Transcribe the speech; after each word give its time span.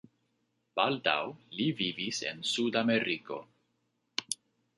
Baldaŭ 0.79 1.19
li 1.57 1.67
vivis 1.81 2.23
en 2.31 2.41
Sud-Ameriko. 2.53 3.39